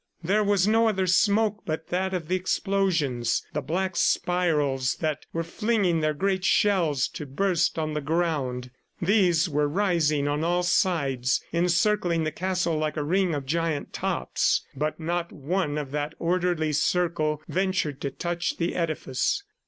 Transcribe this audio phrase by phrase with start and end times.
[0.23, 5.43] There was no other smoke but that of the explosions, the black spirals that were
[5.43, 8.71] flinging their great shells to burst on the ground.
[8.99, 14.65] These were rising on all sides, encircling the castle like a ring of giant tops,
[14.75, 19.43] but not one of that orderly circle ventured to touch the edifice.